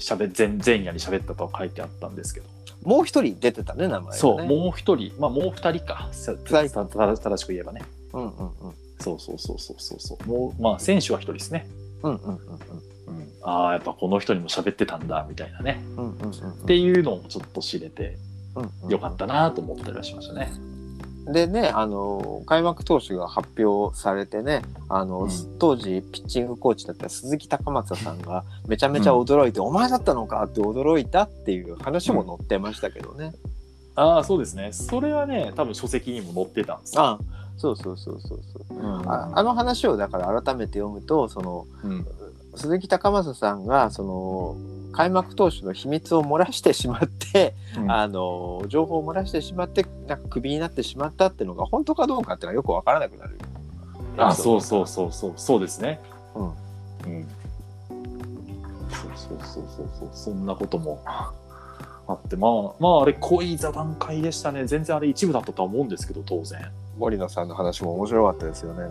[0.01, 2.47] 喋前前夜に喋ったと書いてあったんですけど、
[2.83, 4.17] もう一人出てたね名前がね。
[4.17, 7.81] そう、もう一人、まあもう二人か、正しく言えばね。
[8.13, 10.27] うんうんうんそうそうそうそうそうそう。
[10.27, 11.67] もう、まあ選手は一人ですね。
[12.03, 15.83] うんうんうんうん、ああ、やっぱこの人にも喋ってたんだ、みたいなね。
[15.97, 18.17] うんうんうんうんっていうのもちょっと知れて
[18.55, 20.51] うんうんよかったなと思ったりはしましたね。
[21.27, 25.29] でねあの開幕投手が発表されてねあの、うん
[25.60, 33.34] 当時ピッチングコーチだった鈴木高松さんがめちゃめちゃ驚いて、お前だったのかって驚いたっていう話も載ってましたけどね。
[33.95, 34.71] ああ、そうですね。
[34.73, 37.03] それはね、多分書籍にも載ってたんですよ。
[37.03, 37.19] あ
[37.57, 42.07] そうそうそうそうそううんああの話をだから改めて読むとそのうん
[42.55, 44.57] 鈴木高政さんがその
[44.91, 47.91] 開幕投手の秘密を漏らしてしまって、うん。
[47.91, 53.39] あの情報を漏らしてしまってなんかクビになってしまったっていうのが本当かどうかっていうのはよくわからなくなる。
[54.17, 55.33] あそうそうそうそう。
[55.37, 55.99] そうですね。
[56.35, 56.45] うん。
[56.45, 56.53] うん。
[58.91, 59.89] そうそうそうそう。
[59.99, 61.01] そうそんなことも。
[61.05, 64.65] あってまあまああれ濃い座談会でしたね。
[64.65, 66.59] 全然あれ一部だったとは思うんですけど当然。
[66.97, 68.83] 森野さんの話も面白かったですよね。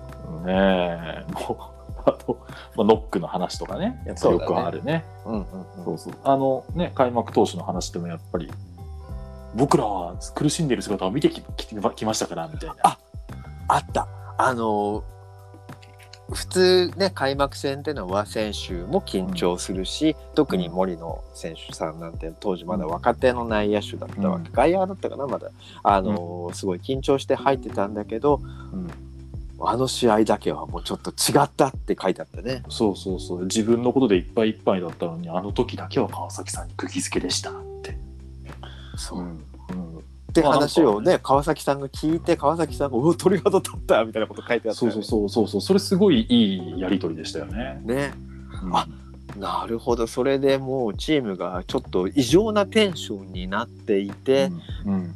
[0.47, 1.33] ねえ。
[1.33, 5.05] もうあと、まあ、ノックの話とかねやっぱよくあるね。
[5.25, 5.45] うんうん
[5.85, 6.15] そうそう。
[6.25, 8.51] あのね開幕投手の話でもやっぱり
[9.55, 12.77] 僕らは苦しんでいる姿を見てきききましたからみたいな。
[12.83, 12.99] あ
[13.69, 14.07] あった。
[14.39, 15.05] あの
[16.33, 24.55] 普通ね開幕戦っていうのは選手も緊張するし、特に森野選手さんなんて当時まだ若手の内野手だったわけ、うん。
[24.55, 25.51] 外野だったかなまだ。
[25.83, 28.41] あの、すごい緊張して入ってたんだけど
[28.73, 29.10] うん
[29.63, 32.63] あの試合だけはもうちょっと違ったって書いてあったね。
[32.69, 33.43] そうそうそう。
[33.45, 37.97] 自分のことでいっぱいいっぱいだったのにあの時だけは川崎さんに釘付けでしたって。
[38.97, 39.19] そう。
[39.21, 39.99] うんうん。
[39.99, 45.61] って話をね川崎さんが聞いて川崎さんが「おお鳥肌立った」みたいなこと書いてあったよね、そうそうそうそうそう。
[45.61, 47.81] それすごいいいやり取りでしたよね。
[47.85, 48.15] ね。
[48.63, 48.77] うん。
[48.77, 48.87] あ
[49.37, 50.07] なるほど。
[50.07, 54.51] それでもうチームがちょっと異常なテンションになっていて、
[54.85, 55.15] うんうん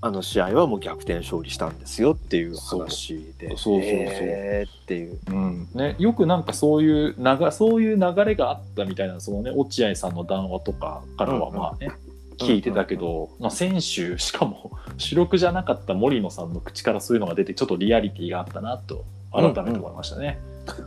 [0.00, 3.48] あの試合はもう逆転勝利したんですよっていう話で。
[3.50, 3.88] そうそうそうそう。
[3.90, 5.18] へーっていう。
[5.28, 5.68] うん。
[5.74, 11.90] ね、よくなんかそういう流そういう流れがあったみたいなそのね落合さんの談話とかからはまあね、
[12.38, 20.40] 聞いてたけど、まあ、選手しかも主力じゃなかった森野さんの口からそういうのが出てちょっとリアリティがあったなと改めて思いましたね。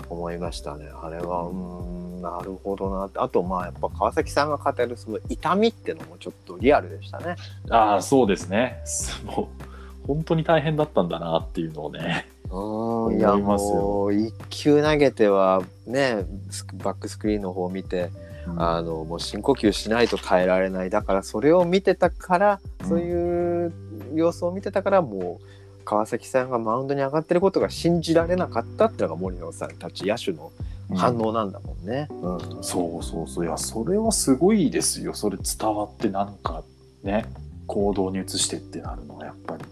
[0.09, 0.89] 思いましたね。
[1.01, 3.05] あれはうーんなるほどな。
[3.05, 7.35] ってあとまあやっぱ川崎さんが語るその痛みってのもちょっとリアルでしたね。
[7.69, 8.79] ああそうですね。
[9.25, 9.49] も
[10.03, 12.27] う本当に大変だったんだなっていうのをね。
[12.49, 13.17] うん。
[13.17, 13.75] いや思いますよ。
[13.75, 16.25] もう一球投げてはね
[16.75, 18.11] バックスクリーンの方を見て
[18.57, 20.89] あのもう深呼吸しないと耐えられない。
[20.89, 23.73] だからそれを見てたから、うんそういう
[24.13, 25.45] 様子を見てたからもう
[25.81, 30.51] 川崎さんがマウンドに上がってることが信じられなかったっていうのが森野さんたち野手の
[30.95, 32.07] 反応なんだもんね。
[32.09, 32.63] うん。
[32.63, 33.45] そうそうそう。
[33.45, 35.13] いやそれはすごいですよ。
[35.13, 36.63] それ伝わってなんか
[37.03, 37.25] ね
[37.67, 39.63] 行動に移してってなるのはやっぱり。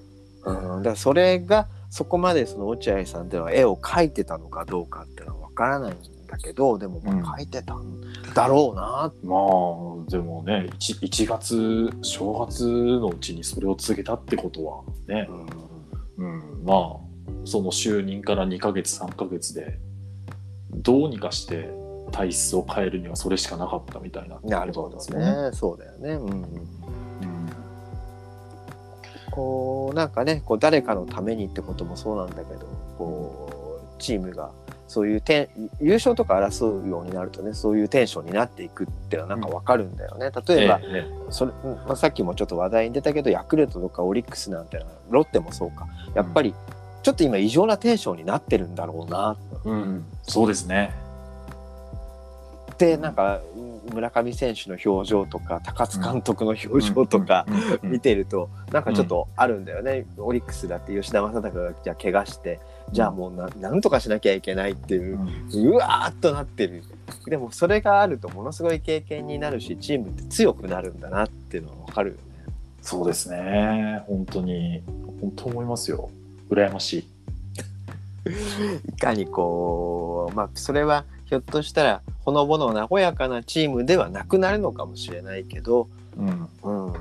[0.45, 5.95] うん、だそれがそこまでその落合さんっていうのは絵を描いてたのかどうかっていうのは分からないん
[6.28, 7.24] だけどでもまあうん。
[7.24, 8.00] 描いてたん
[8.34, 15.68] だろうな、まあでもね 1, 1月正月のうちにそれを告げたってことはねう、ん
[16.19, 17.10] うん、まあ
[17.45, 19.79] その就任から2ヶ月3ヶ月で
[20.71, 21.69] どうにかして
[22.12, 26.13] 体質を変えるにはそれしかなかったみたいななるほどねそうだよね。
[26.13, 26.99] うんですよね。
[29.32, 32.60] こうなんかねこう誰かのためにってこともそうなんだけど
[32.97, 34.51] こうチームが
[34.89, 40.32] そういうてん優勝とか争うようになるとねそういうテンションになっていくっていうのはなんかわかるんだよね。
[40.47, 46.56] 例えば、ええそれ、うんまあ、さっきもちょっと話題に出たけどヤクルトとかオリックスなんてロッテもそうかやっぱり
[47.04, 50.91] ちょっと今異常なテンションになってるんだろうなうんうん、そうですね。
[52.73, 53.41] ってなんか
[53.93, 57.55] 村上選手の表情とか高津監督の表情とかうん。
[57.55, 57.79] うん。
[57.83, 57.91] うん。
[57.91, 62.59] 見てるとなんかちょっとあるんだよね、オリックスだって吉田正尚がじゃあ怪我して
[62.91, 65.19] じゃあもうななんとかしなきゃいけないっていう
[65.53, 66.83] うわーっとなってる。
[67.25, 72.21] でもそれがあるとものすごい経験になるしチームって強くなるんだなっていうのは分かるよね。
[72.81, 74.03] そうですね。
[74.07, 74.81] 本当に。
[75.21, 76.09] 本当思いますよ。
[76.49, 77.07] 羨ましい。
[78.89, 86.87] いかにこうまあそれはひょっとしたらほのぼの和やかなチームではなくなるのかもしれないけど、うん。
[86.87, 86.93] うん、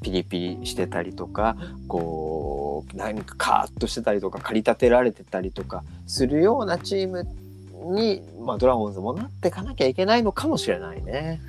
[0.00, 1.56] ピリピリしてたりとか
[1.88, 7.26] こう何かカーッとしてたりとか駆り立てられてたりとかするようなチーム
[7.96, 11.40] に、まあ、ドラゴンズもなっていかなきゃいけないのかもしれないね。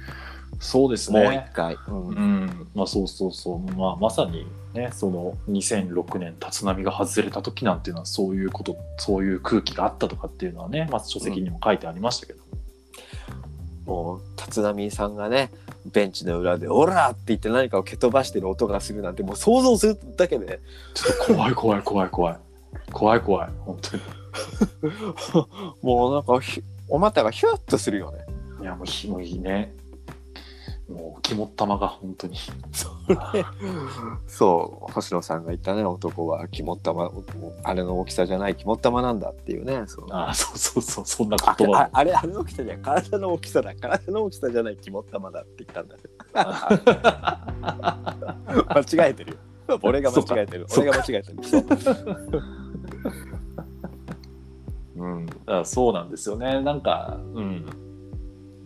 [0.60, 1.52] そうですもう一ね。
[1.54, 2.08] 回、うん。
[2.10, 12.46] うん、まあそうそうそう、まあ、まさにねその2006年立浪が外れた時なんていうのはそういうことそういう空気があったとかっていうのはね、まあ、書籍にも書いてありましたけど、も
[13.94, 15.52] う立浪さんがね
[15.92, 20.60] ベンチの裏で「オラ!」って言って何かを蹴飛ばしてる音がするなんてもう想像するだけで
[20.94, 22.38] ちょっと怖い怖い怖い怖い
[22.92, 24.04] 怖い怖い本当に
[25.82, 28.26] もうなんかひお股がヒュッとするよね。
[28.62, 29.74] いやもうひもういいね
[30.90, 32.36] もう肝っ玉が本当に。
[34.28, 34.92] そう。
[34.92, 37.12] 星野さんが言ったね男は肝っ玉
[37.64, 39.84] あれの大きさじゃない肝っ玉なんだっていうね。
[39.86, 40.08] そう。
[40.10, 43.76] ああそうそうそうそんなあ言葉ああれあれの大きさじゃ体の大きさだ。
[43.76, 46.02] 体の大きさじゃない肝っ玉だって言ったんだよ
[48.70, 49.38] 間違えてる
[49.68, 49.80] よ。
[49.84, 50.66] 俺が間違えてる。
[50.76, 51.44] 俺が間違えてる。
[51.44, 51.66] そう。
[54.96, 56.62] うん、だからそうなんですよね。
[56.62, 57.66] なんか、うん。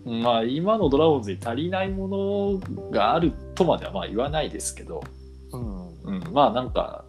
[0.06, 5.04] まあ、今のドラゴンズに足りないものがあるとまではまあ言わないですけど、
[5.52, 5.94] うん。
[6.04, 7.06] うん、まあなんか、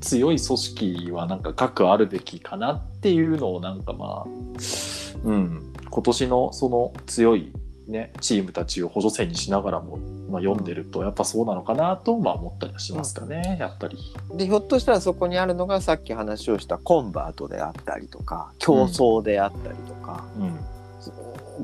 [0.00, 4.28] 強い組織はなんか核あるべきかなっていうのをなんかまあ、
[5.24, 7.52] うん、今年のその強い
[7.88, 13.96] ね、チームたちを補助線にしながらも、まあ、読んでるとやっぱそうなのかなとまあ思ったりはしますかね、やっぱり。
[14.34, 20.58] でひょっとしたらそこにあるのがさっき話をしたコンバートであったりとか競争であったりとか、うん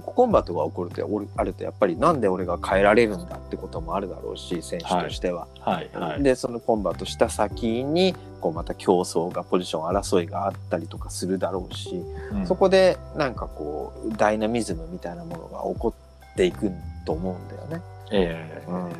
[0.00, 5.46] コンバートが起こるとおるあるとやっぱりなんで俺が変えられるんだってこともあるだろうし選手としては。
[5.60, 6.22] はいはい。
[6.22, 15.94] でそのコンバートした先にこうまた競争がポジション争いがあったりとかするだろうし、うんそこでなんかこうダイナミズムみたいなものが起こ
[16.32, 16.70] っていく
[17.06, 17.82] と思うんだよね。
[18.10, 18.92] ええうん、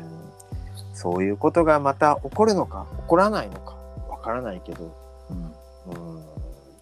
[0.93, 3.75] そういうことがまた起こるのか起こらないのか
[4.09, 4.95] わからないけど、
[5.29, 5.53] うん
[5.91, 6.23] うん、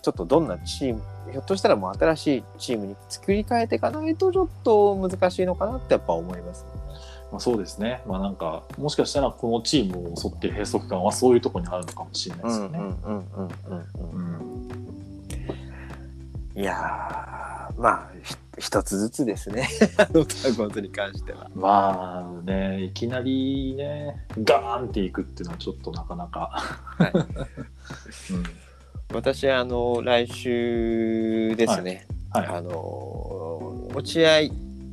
[0.01, 6.65] ちょっとどんなチームひょっとしたらもう新しいチームに作り変えていかないとちょっと難しいのかなってやっぱ思います、
[7.31, 8.01] まあ、そうですね。
[8.07, 12.79] まあなんか、もしかしたらこのチームを襲ってる閉塞感はそういうところにあるのかもしれないですよね。
[12.79, 13.49] うんうんうんうん
[14.13, 14.71] うんうん
[16.53, 21.49] いやーまあひ一つずつですねあのドラゴンズに関しては。
[21.55, 26.51] まあね、いきなりね、ガーンっていくっていうのはちょっとなかなか。
[26.97, 28.43] はいうん
[29.13, 32.47] 私あの来週ですね、はい。
[32.47, 34.31] あの落合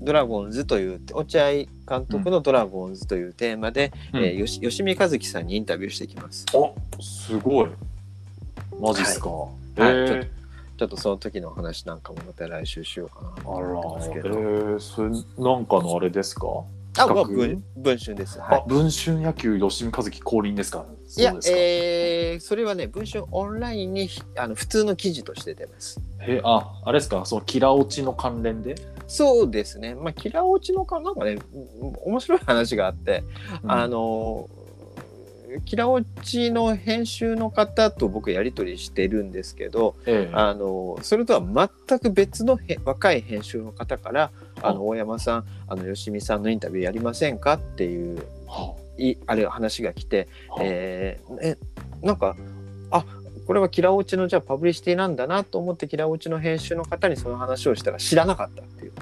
[0.01, 1.69] ドラゴンズという落合監
[2.09, 6.45] 督のドラゴンズというテーマで、うんえーよし吉見和樹さんにインタビューしてきます。
[6.55, 7.71] おすごい。
[8.81, 9.29] マジっすか。
[9.31, 10.31] はいえーはい
[10.79, 13.67] ちょっとその時のお話なんかもまた来週しようかなとあら
[14.15, 14.31] えど。
[14.31, 16.47] ー、それなんかのあれですか？
[16.97, 18.39] あ、文文春です。
[18.39, 20.87] はあ、文春野球吉見和樹降臨ですか？
[21.17, 21.21] い。
[21.21, 26.01] いやえーそれはね文春オンラインにあの普通の記事として出ます。
[26.21, 27.25] えあ、あれですか？
[27.25, 28.75] そのキラ落ちの関連で、
[29.07, 29.95] そうですね。
[29.95, 31.39] まあキラ落ちのかなんかね
[31.81, 33.23] うん面白い話があって、
[33.67, 34.49] あの
[35.65, 40.35] キラ落ちの編集の方と僕やり取りしてるんですけど、ええ。
[40.35, 44.31] あのそれとは全く別のへ若い編集の方から
[44.63, 44.73] 「あ。
[44.73, 51.59] の大山さんあの吉見さんのインタビューやりませんか?」っていうはいあれ話が来て、はえーえ
[52.03, 52.37] なんか
[52.91, 53.05] あ
[53.47, 58.93] これはキラ落ちのじゃあパブリシティなんだなと思ってキラ落ちの編集の方にその話をしたら知らなかったっていう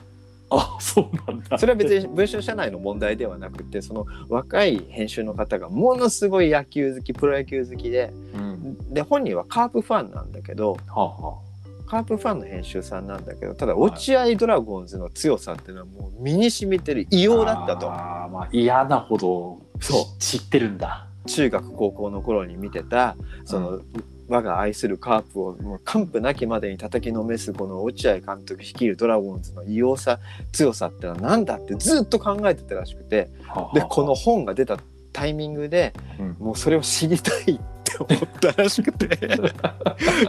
[0.51, 1.59] あ、そうなんだ。
[1.59, 8.95] それは別に文春社内の問題ではなくてその若い編集の方がものすごい野球好きプロ野球好きでうん。
[8.95, 11.39] で本人はカープファンなんだけどはあ、は
[11.87, 21.07] カープファンの編集さんなんだけどただ落合ドラゴンズの強さっていうのはもう身に染みてる異様だったとあーまあ嫌なほどそう知ってるんだ。
[21.27, 23.81] 中学高校の頃に見てたその、
[24.29, 30.19] 我が愛するカープをもう完膚なきまでに叩きのめすこの落合監督率いるドラゴンズの異様さ
[30.53, 33.31] 強さってのは何だってずっと考えてたらしくて
[33.75, 34.79] でこの本が出た
[35.13, 37.45] タイミングでうんもうそれを知りたいっ
[37.85, 39.09] て思ったらしくて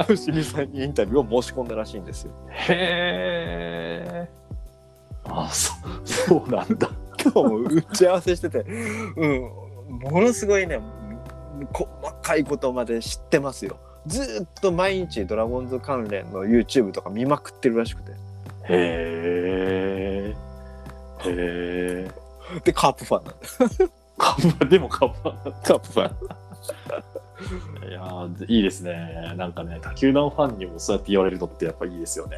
[0.08, 2.32] 吉見さんにインタビューを申し込んだらしいんですよ。
[2.50, 4.30] へえ。
[5.26, 5.74] あ、そ
[6.06, 6.90] そうなんだ。
[7.22, 8.60] 今日も打ち合わせしてて、
[9.18, 9.42] うん、
[10.00, 10.80] ものすごいね
[11.74, 11.88] 細
[12.22, 13.78] かいことまで知ってますよ。
[14.08, 18.16] ずっと毎日ドラゴンズ関連の YouTube とか見まくってるらしくてへ
[18.70, 20.36] え。
[21.26, 22.12] へえ。
[22.64, 23.40] でカープファンなんだ
[24.18, 25.32] カッパでもカッパ。
[25.64, 26.16] カープファン
[27.88, 29.34] いやーいいですね。
[29.38, 32.38] なんかね、他球団ファンにもそうやって言われるのってやっぱいいですよね。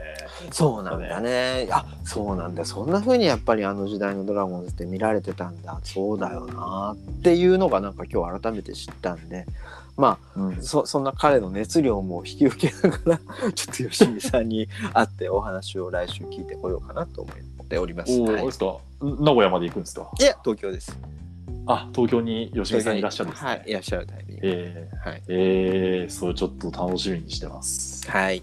[0.51, 9.45] そうなんだねあそうなんだそんな風にやっぱりあの時代のドラゴンズって見られてたんだそうだよなっていうのがなんか今日改めて知ったんで
[9.99, 13.17] まあうん、そそんな彼の熱量も引き受けながら
[13.51, 17.33] ちょっと吉見さんに会ってお話を来週聞いてこようかなと思
[17.63, 18.17] っております。
[18.17, 18.77] おお、はいですか。
[19.01, 20.09] 名古屋まで行くんですか？
[20.17, 20.97] いや東京です。
[21.65, 23.49] あ、東京に吉見さんいらっしゃるんですね。
[23.49, 24.41] はい、いらっしゃるタイミング。
[24.43, 25.23] えー、はい。
[25.27, 28.09] えー、それちょっと楽しみにしてます。
[28.09, 28.41] はい。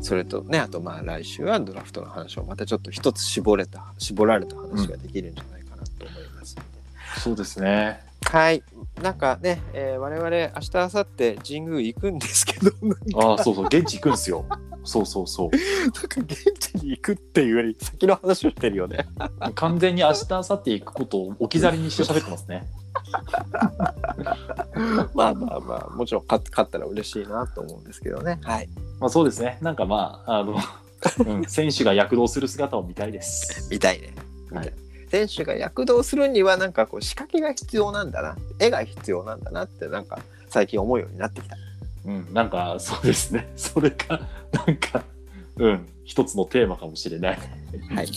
[0.00, 7.20] それとね、あとまあ来週はドラフトの話をまたちょっと一つ絞れた、絞られた話ができるんじゃないかなと思いますので。
[7.20, 8.07] そうですね。
[8.30, 8.62] はい。
[9.02, 14.44] なんかね、えー我々明日明後日神宮行くんですけど、なんかああ、そうそう、現地行くんですよ。
[14.84, 15.48] そうそうそう。
[15.50, 19.06] 現地に行くっていうより先の話をしてるよね。
[19.54, 22.66] 完全に明日、明後日行くことを置き去りにして喋ってますね。
[25.14, 28.40] まあまあまあ、もちろん勝勝ったら嬉しいなと思うんですけどね。
[28.42, 28.68] はい。
[29.00, 29.56] まあそうですね。
[29.62, 30.58] なんかまあ、あの、
[31.26, 33.70] うん、選手が躍動する姿を見たいです。
[33.70, 34.12] 見たいね。
[34.52, 41.56] はい選手が躍動するにはなんかこう仕掛けが必要なんだな絵が必要なんだなってなんか最近思うようになってきた。
[42.06, 43.50] うん、なんかそうですね。
[43.56, 44.20] それが、
[44.52, 45.02] なんか、
[45.56, 47.38] うん、一つのテーマかもしれない。
[47.94, 48.08] はい。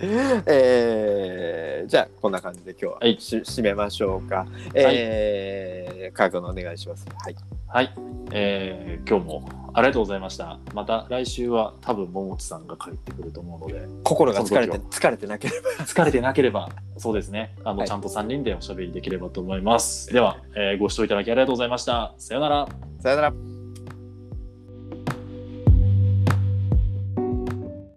[0.00, 4.46] えー、じゃあこんな感じで今日は、はいし締めましょうか。
[4.74, 7.04] えー、カー君のお願いします。
[7.16, 7.36] はい。
[7.66, 7.94] はい、
[8.32, 10.58] えー今日もありがとうございました。
[10.74, 15.84] また来週は多分桃地さんが帰ってくると思うので、心が疲れて疲れてなければ。
[15.84, 20.12] 疲れてなければ、そうですね、あの、はいちゃんと3人でおしゃべりできればと思います。
[20.12, 22.14] では、えーご視聴いただきありがとうございました。
[22.18, 22.68] さようなら。
[23.00, 23.57] さよなら。